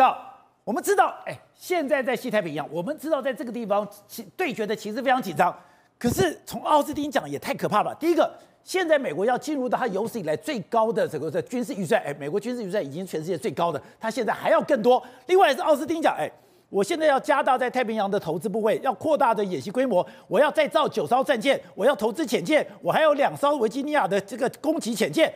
[0.00, 0.16] 照，
[0.64, 3.86] 我们知道，哎，现在在西太平洋，我们知道在这个地方
[4.34, 5.54] 对决的其实非常紧张。
[5.98, 7.94] 可是从奥斯汀讲也太可怕了。
[7.96, 8.32] 第一个，
[8.64, 15.02] 现在美国要进入到它有史以来最高的这个的军事预算，哎，美国军事预算已经全世界最高的，它现在还要更多。
[15.26, 16.26] 另外是奥斯汀讲，哎，
[16.70, 25.30] 我现在要加大在太平洋的投资部位，要扩大的演习规模，我要再造九艘战舰，我要投资潜舰，我还有两艘维吉尼亚的这个攻击潜舰。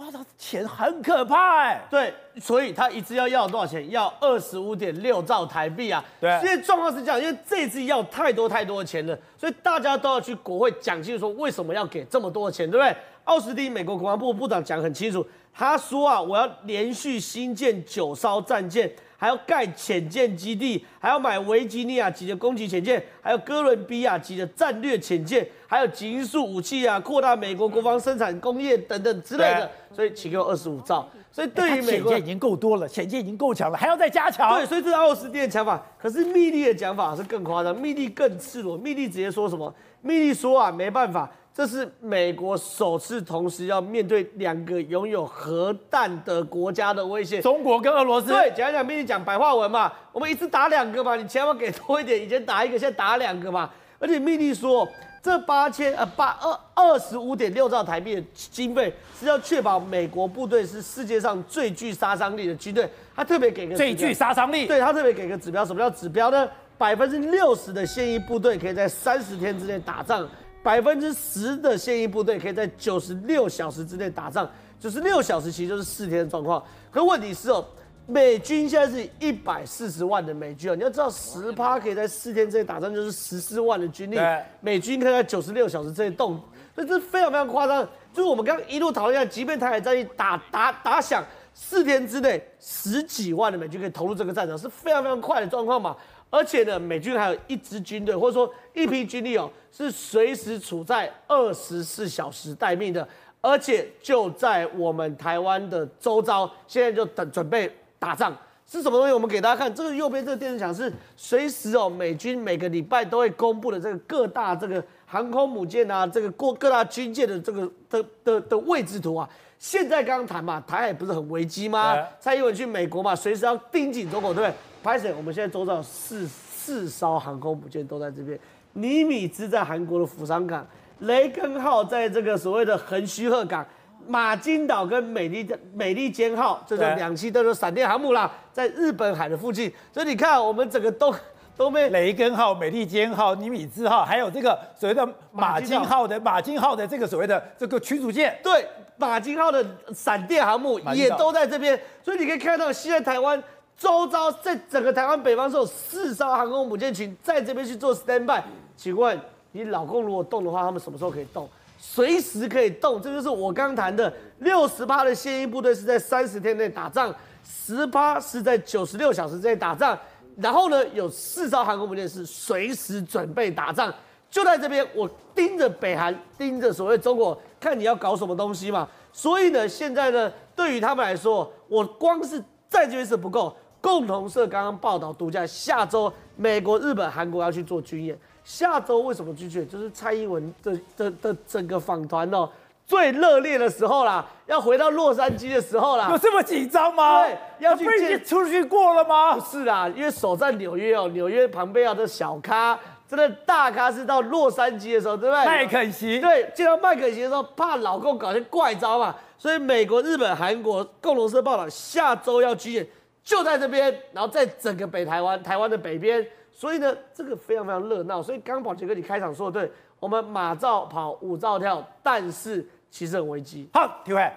[0.00, 1.82] 哇，他钱很可怕哎、欸！
[1.90, 3.90] 对，所以他一次要要多少钱？
[3.90, 6.02] 要二十五点六兆台币啊！
[6.18, 12.96] 对，现在状况是这样，因为这一次要太多太多的钱了，所以大家都要去国会讲清楚，说为什么要给这么多的钱，对不对？
[13.24, 15.22] 奥斯汀美国国防部部长讲很清楚，
[15.52, 18.90] 他说啊，我要连续新建九艘战舰。
[19.20, 29.70] 还要盖潜舰基地，还要买维吉尼亚级的攻击潜舰，还有哥伦比亚级的战略潜舰，还有急速武器啊，扩大美国国防生产工业等等之类的。
[29.92, 31.06] 所以请给我二十五兆。
[31.30, 34.56] 所以对于美国，潜舰已经够多了，潜舰已经够强了，还要再加强。
[34.56, 35.84] 对，所以这是奥斯汀的讲法。
[35.98, 38.74] 可是密利的讲法是更夸张，密利更赤裸。
[38.78, 39.72] 密利直接说什么？
[40.00, 41.30] 密利说啊，没办法。
[41.60, 48.28] 这是美国首次同时要面对两个拥有核弹的国家的威胁，中国跟俄罗斯。
[48.28, 53.68] 对，讲讲，跟你讲白话文嘛，我们一次打两个嘛，你千万给多一点，以前打一个，现在打两个嘛。
[53.98, 54.88] 而且秘密利说，
[55.22, 62.88] 这八千呃八二二十五点六兆台币的经费是要确保美国部队是世界上最具杀伤力的军队。
[63.14, 66.48] 他特别给个最具杀伤力，对他特别给个指标，什么叫指标呢？
[66.78, 70.26] 百分之六十的现役部队可以在三十天之内打仗。
[70.62, 76.62] 百分之十的现役部队可以在九十六小时之内打仗，九十六小时其实就是四天的状况。
[76.90, 77.64] 可问题是哦，
[78.06, 84.18] 美军现在是一百四十万的美军哦，你要知道十趴可以在四天之内打仗，就是十四万的军力。
[84.60, 86.38] 美军可以在九十六小时之内动，
[86.74, 87.82] 所以这非常非常夸张。
[88.12, 91.24] 就是我们刚刚一路讨论一下，即便台海战役打打打响，
[91.54, 95.96] 四天之内十几万的美军可以投入这个战场，是非常非常快的状况嘛。
[96.30, 103.06] 而且呢，美军还有一支军队，或者说一批军力哦，是随时处在二十四小时待命的，
[103.40, 108.34] 而且就在我们台湾的周遭，现在就等准备打仗。
[108.72, 109.12] 是什么东西？
[109.12, 119.28] 我们给大家看，这个右边这个电视墙是随时哦，美军每个礼拜都会公布的这个各大这个航空母舰啊，这个各各大军舰的这个的的的位置图啊。
[119.58, 121.98] 现在刚刚谈嘛，台海不是很危机吗？
[122.20, 124.54] 蔡英文去美国嘛，随时要盯紧中国，对不对？
[124.82, 128.38] 拍摄，我们现在周遭四四艘航空母舰都在这边。
[128.72, 130.66] 尼米兹在韩国的釜山港，
[131.00, 133.66] 雷根号在这个所谓的横须贺港，
[134.06, 139.70] 马金岛跟美利美利坚号，这是两栖都是闪电航母啦，在日本海的附近。
[139.92, 141.14] 所以你看，我们整个都
[141.56, 151.78] 都被雷根号、美利坚号、尼米兹号，还有这个所谓的马金号的马金号的这个所谓的这个驱逐舰，对，马金号的闪电航母也都在这边。
[152.02, 153.42] 所以你可以看到，现在台湾。
[153.80, 158.44] 周遭在整个台湾北方是有四艘航空母舰群在这边去做 stand by。
[158.76, 159.18] 请问
[159.52, 161.48] 你老公如果动的话，他们什么时候可以动？
[161.78, 163.00] 随时可以动。
[163.00, 169.98] 这就是我刚谈的六十趴的现役部队是在三十天内打仗，十趴是在九十六小时之内打仗。
[170.36, 173.90] 然后呢，有四艘航空母舰是随时准备打仗，
[174.30, 178.86] 就在这边，我盯着北韩，盯着所谓中国，看你要搞什么东西嘛。
[179.10, 182.38] 所以呢，现在呢，对于他们来说，我光是
[182.68, 183.56] 在这边是不够。
[183.80, 188.18] 共同社刚刚报道，独家下周美国、日本、韩国要去做军演。
[188.44, 189.64] 下周为什么拒绝？
[189.64, 192.48] 就是蔡英文的的的整个访团哦，
[192.86, 196.08] 最热烈的时候啦，要回到洛杉矶的时候啦。
[196.10, 197.22] 有这么紧张吗？
[197.22, 199.38] 对，要去见出去过了吗？
[199.38, 202.76] 是啦，因为守在纽约哦，纽约庞贝奥的小咖，
[203.08, 205.44] 真的大咖是到洛杉矶的时候，对不对？
[205.44, 206.18] 麦肯锡。
[206.18, 212.86] 对，见到麦肯锡的时候，怕老公搞些怪招嘛，所以美国、日本、韩国共同社报道，下周要军演。
[213.30, 218.20] 就在这边，然后在整个北台湾，台湾的北边，所以呢，这个非常非常热闹。
[218.20, 223.68] 所以刚宝杰哥你开场说的对，我们马照跑，舞照跳，但是其实很危机。
[223.72, 224.28] 好，体会，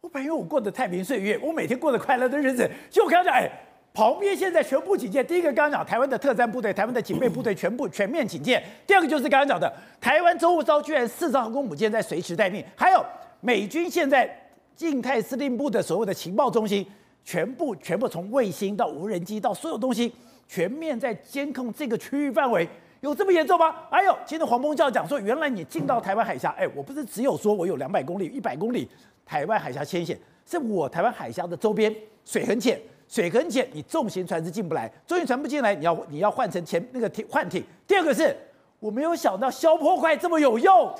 [0.00, 3.50] 我本以为我过得太平岁月，我每天过得快乐的日子，就我刚刚讲，哎，
[3.92, 5.22] 旁边现在全部警戒。
[5.22, 8.64] 第一个刚刚讲台湾的特战部队，台湾的警备部队全部全面警戒。
[8.86, 9.70] 第二个就是刚刚讲的，
[10.00, 13.04] 台湾周五遭居然四艘航空母舰在随时待命，还有
[13.42, 14.34] 美军现在
[14.74, 16.86] 静态司令部的所谓的情报中心。
[17.28, 20.10] 全部全部从卫星到无人机到所有东西，
[20.48, 22.66] 全面在监控这个区域范围，
[23.02, 23.74] 有这么严重吗？
[23.90, 28.88] 哎呦，今天黄鹏教讲说，原来你进到台湾海峡，哎，我不是只有说我有两百公里、一百公里
[29.26, 31.94] 台湾海峡牵线，是我台湾海峡的周边
[32.24, 37.62] 水很浅，水很浅，你重型船是进不来，重型船不进来，你要你要换成前那个艇换艇。
[37.86, 38.34] 第二个是，
[38.80, 40.94] 我没有想到消波块这么有用。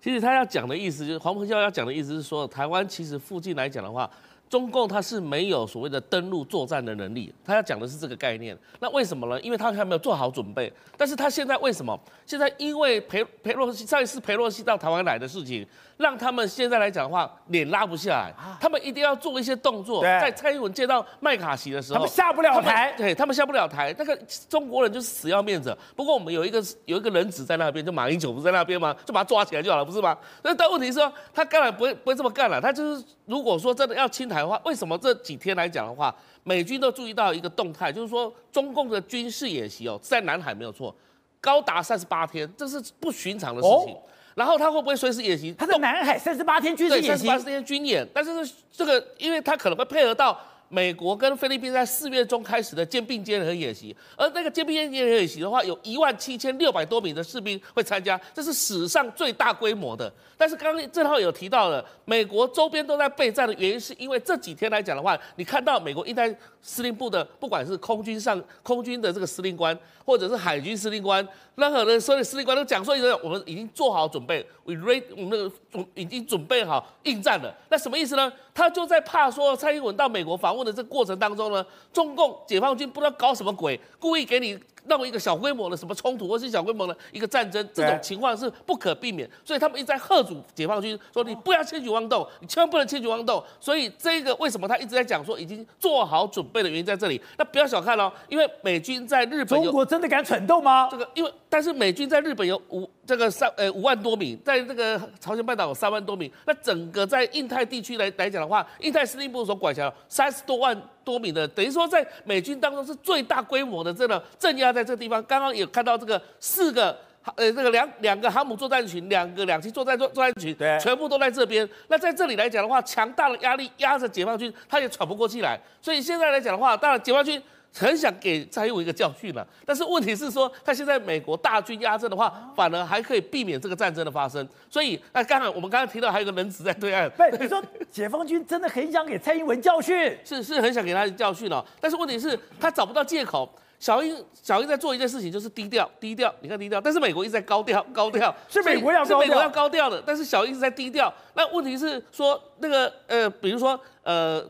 [0.00, 4.10] 其实他要讲的意思就是黄鹏教要讲的意思是说，台湾其实附近来讲的话。
[4.48, 8.56] 中共它是没有所谓的登陆作战的能力，他要讲的是这个概念。
[8.80, 9.40] 那为什么呢？
[9.40, 10.72] 因为他还没有做好准备。
[10.96, 11.98] 但是他现在为什么？
[12.24, 15.66] 现在因为裴裴洛西上一次裴洛西到台湾来的事情，
[15.96, 20.02] 让他们现在来讲的话脸拉不下来，他们一定要做一些动作。
[20.02, 23.94] 在蔡英文见到麦卡锡的时候，他们下不了台，对他们下不了台。
[23.98, 24.16] 那个
[24.48, 25.76] 中国人就是死要面子。
[25.94, 28.94] 不过我们有一个有一个人质在那边，就马英九不是在那边吗？
[29.04, 30.16] 就把他抓起来就好了，不是吗？
[30.42, 32.60] 那但问题是说，他当然不会不会这么干了。
[32.60, 40.94] 他就是如果说真的要清台的话，为什么这几天来讲的话，美军都注意到一个动态，就是说中共的军事演习哦，在南海没有错，
[41.40, 43.94] 高达三十八天，这是不寻常的事情。
[43.94, 44.02] 哦、
[44.34, 45.54] 然后他会不会随时演习？
[45.58, 48.30] 他在南海三十八天军事演习，三十八天军演，但是
[48.72, 50.38] 这个，因为他可能会配合到。
[50.68, 60.12] 美国跟菲律宾在四月中开始的肩并肩联合演习，而那个肩并肩联合演习的话，有一万七千六百多名的士兵会参加，这是史上最大规模的。
[60.36, 66.28] 但是刚刚正好有提到了，美国周边都在备战的原因，是因为这几天来讲的话，你看到美国印太
[66.60, 77.54] 司令部的，不管是空军上 空军的这个司令官，或者是海军司令官，任何的所有司令官都讲说，我们已经做好准备，we ready，我们那个已经准备好应战了。
[77.70, 78.30] 那什么意思呢？
[78.52, 84.58] 他就在怕说蔡英文到美国访问的这过程当中呢，中共解放军不知道搞什么鬼，故意给你。
[84.88, 93.42] 弄一个小规模的什么冲突，或是小规模的一个战争，这种情况是不可避免，所以他们一直在吓阻解放军，说你不要轻举妄动，你千万不能轻举妄动。
[93.60, 97.20] 所以这个为什么他一直在讲说已经做好准备的原因在这里。
[97.36, 100.88] 那不要小看哦，因为美军在日本，中国真的敢蠢动吗？
[100.90, 110.80] 这个因为但是美军在日本有五这个三呃五万多名，在这个朝鲜半岛有三万多名，那整个在印太地区来来讲的话，印太司令部所管辖三十多万。
[111.06, 115.22] 多米的，等于说在美军当中是最大规模的这个镇压在这个地方。
[115.22, 116.98] 刚刚也看到这个四个
[117.36, 121.68] 呃这个两两个航母作战群，两个两栖作战作作战群，对，全部都在这边。
[121.86, 125.56] 那在这里来讲的话，强大的压力压着解放军，他也喘不过气来。
[125.80, 127.40] 所以现在来讲的话，当然解放军。
[127.78, 134.48] 很想给蔡英文一个教训了，但是问题是说，他现在美国大军压阵的话，反而还可以避免这个战争的发生。
[134.70, 141.62] 所以，那刚才我们刚刚提到还有个人质在对岸，对，你说解放军真的很想给蔡英文教训，是 是很想给他教训哦。
[141.78, 143.46] 但是问题是，他找不到借口。
[143.78, 151.12] 小英小英在做一件事情，就是低调低调，你看低调，但是美国一直在高调高调，是美国要高调，是美国要高调的，但是小英一直在低调。
[151.34, 154.42] 那问题是说那个呃，比如说呃。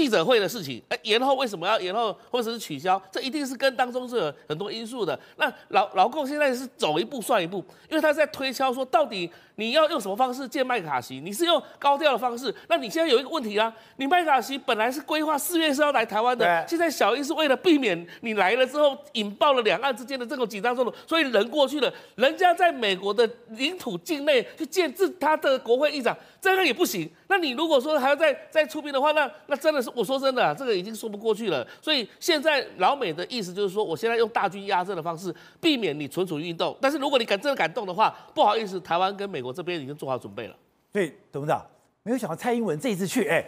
[0.00, 2.98] 记者会的事情，哎，延后为什么要延后，或者是取消？
[3.12, 5.18] 这一定是跟当中是有很多因素的。
[5.36, 9.30] 那老老共现在是走一步算一步，因为他在推敲说，到底
[9.60, 11.20] 你要用什么方式见麦卡锡？
[11.20, 12.52] 你是用高调的方式？
[12.66, 27.06] 那你现在有一个问题啊，你麦卡锡本来是规划四月是要来台湾的，现在小英是为了避免你来了之后引爆了两岸之间的这种紧张冲突，所以人过去了，人家在美国的领土境内去见自他的国会议长，这个也不行。
[27.28, 31.66] 那你如果说还要再再出兵的话，那那真的是我说真的啊，这个已经说不过去了。
[31.82, 36.74] 所以现在老美的意思就是说，我现在用大军压阵的方式，避免你蠢蠢欲动。
[36.80, 40.56] 但是如果你敢真的敢动的话，不好意思，台湾跟美国这边已经做好准备了。
[40.92, 41.64] 所以董事长
[42.02, 43.44] 没有想到蔡英文这一次去，哎，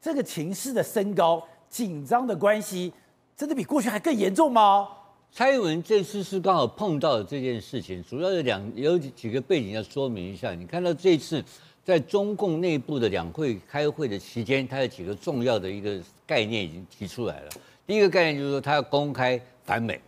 [0.00, 2.92] 这个情势的升高、紧张的关系，
[3.36, 4.88] 真的比过去还更严重吗？
[5.30, 10.54] 蔡英文这次是刚好碰到了这件事情，主要有两有几个背景要说明一下。
[10.54, 11.44] 你看到这次。
[11.84, 17.50] 在中共内部的两会开会的期间，他有几个重要的一个概念已经提出来了。
[17.84, 20.00] 第一个概念就是说，他要公开反美，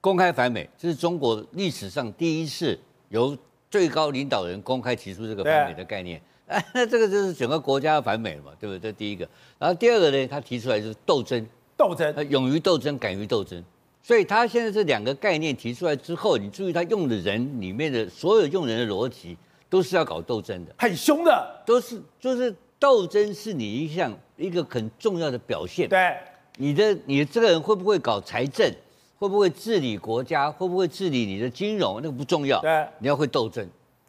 [0.00, 2.78] 公开反美，这是中国历史上第一次
[3.10, 3.36] 由
[3.74, 6.22] 最高领导人公开提出这个反美的概念。
[6.46, 8.78] 哎，那这个就是整个国家要反美了嘛，对不对？
[8.78, 9.28] 这第一个。
[9.58, 11.44] 然后第二个呢，他提出来就是斗争，
[11.76, 13.60] 斗争，勇于斗争，敢于斗争。
[14.00, 19.36] 所以他现在这两个概念提出来之后，你注意他用的人里面的所有用人的逻辑。
[19.70, 25.88] 都是要搞斗争的，很凶的，都是就是斗争是你一项一个很重要的表现。
[25.88, 26.16] 对，
[26.58, 28.72] 你的你这个人会不会搞财政，
[29.18, 32.60] 会不会治理国家，会不会治理你的金融，那个不重要。
[32.60, 33.66] 对，你要会斗争，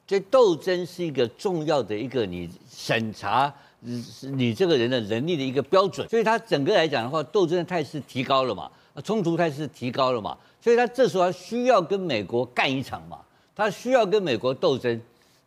[0.07, 6.07] 所以斗争是一个重要的一个你审查你这个人的能力的一个标准。
[6.09, 8.69] 所以他整个来讲的话，斗争的态势提高了嘛，
[9.03, 13.19] 冲突态势提高了嘛，所以他这时候他需要跟美国干一场嘛，
[13.55, 15.01] 他需要跟美国斗争。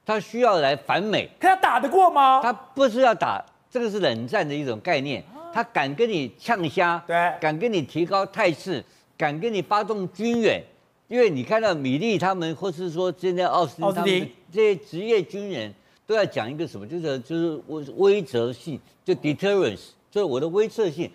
[0.07, 2.41] 他需要来反美，可他打得过吗？
[2.43, 5.23] 他不是要打，这个是冷战的一种概念。
[5.53, 8.83] 他敢跟你呛虾，对，敢跟你提高态势，
[9.19, 10.63] 敢跟你发动军援。
[11.09, 15.75] 因为你看到米利他们，或是说现在奥斯汀他们这些职业军人，
[16.07, 21.11] 都要讲一个什么，就是就是威威慑性，就 deterrence，就是我的威慑性。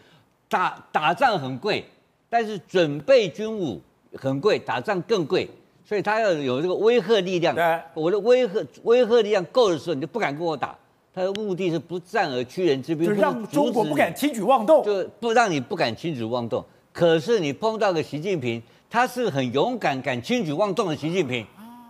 [0.50, 1.83] 打打仗很贵，
[2.29, 3.81] 但是准备军武
[4.15, 5.50] 很贵，打仗更贵。
[5.83, 7.55] 所以他要有这个威慑力量，
[7.95, 10.77] 我的威吓威吓力量够的时候，你就不敢跟我打。
[11.13, 16.63] 他的目的是不战而屈人之兵，就让中国不敢轻举妄动，就不让你不敢轻举妄动。
[16.93, 21.45] 可是你碰到个习近平，他是很勇敢、敢轻举妄动的习近平，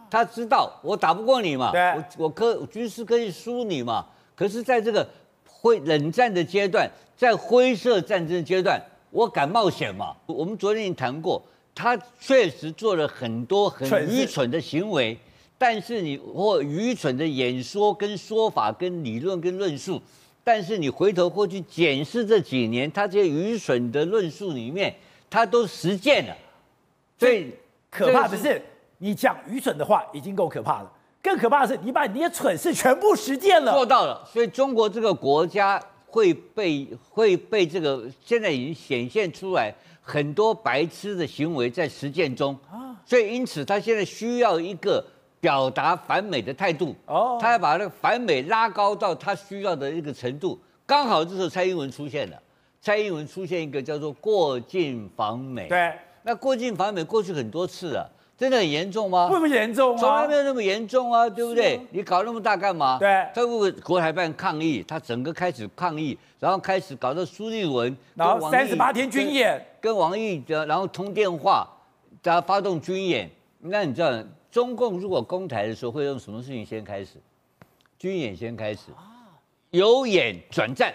[0.10, 1.72] 他知道我打不过你嘛，
[2.18, 4.06] 我我可军事可以输你嘛。
[4.34, 5.08] 可是在这个
[5.46, 8.82] 灰冷战的阶段，在灰色战争的阶段，
[9.12, 10.16] 我敢冒险嘛？
[10.26, 11.44] 我们昨天已经谈过，
[11.76, 15.18] 他确实做了很多很愚蠢的行为。
[15.56, 20.02] 但是你或愚蠢的演说跟说法跟理论跟论述，
[20.44, 24.94] 但是你回头过去检视这几年他这些愚蠢的论述里面，
[25.30, 26.36] 他都实践了。
[27.18, 27.58] 最
[27.90, 28.62] 可怕的是，
[28.98, 34.28] 你讲愚蠢的话已经够可怕了，更可怕的是你把你的蠢事全部实践了，做到了。
[34.32, 45.04] 所以中国这个国家会被会被这个现在已经显现出来很多白痴的行为在实践中啊，所以因此他现在需要一个。
[45.44, 50.58] 表达反美的态度，哦，他要把那个反美拉高到他需要的一个程度。
[50.86, 52.42] 刚好这时候蔡英文出现了，
[52.80, 55.68] 蔡英文出现一个叫做过境访美。
[55.68, 59.28] 对，那过境访美过去很多次了，真的很严重吗？
[59.28, 61.78] 不严重啊，从来没有那么严重啊，对不对？
[61.92, 62.98] 你搞那么大干嘛？
[62.98, 71.68] 对，他为国台办抗议，他整个开始抗议，然后开始搞到苏立文，然后三十八天军演，跟王毅的，然后通电话，
[72.24, 73.30] 然后发动军演。
[73.60, 74.10] 那你知道？
[74.54, 77.14] 中共如果攻台的时候会用什么事情先开始？
[77.98, 78.82] 军演先开始，
[79.72, 80.94] 由演转战，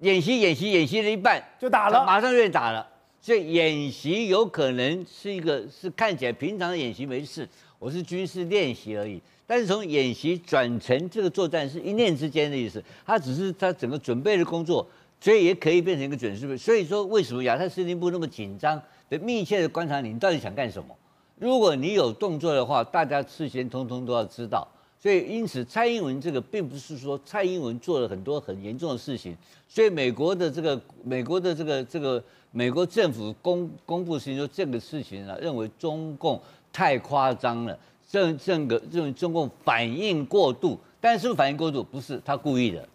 [0.00, 2.86] 演习演习演习了一半就打了，马上就打了。
[3.22, 7.48] 所以演习有可能是一个是看起来平常的演习没事，
[7.78, 9.18] 我是军事练习而已。
[9.46, 14.86] 但是从演习转成这个作战是一念之间的意思，它只是它整个准备的工作，
[15.18, 16.54] 所以也可以变成一个准备。
[16.54, 20.94] 所以说为什么亚太司令部那么紧张的密切的观察你，你到底想干什么？
[21.36, 24.66] 如果你有动作的话，大家事先通通都要知道。
[25.00, 29.36] 所以，因此蔡英文这个并不是说蔡英文做了很多很严重的事情。
[29.68, 32.22] 所以，美国的这个美国的这个这个
[32.52, 36.40] 美国政府公公布事情说这个事情啊，认为中共
[36.72, 40.78] 太夸张了，这这个认为中共反应过度。
[41.00, 41.82] 但是，是不是反应过度？
[41.82, 42.88] 不是，他故意的。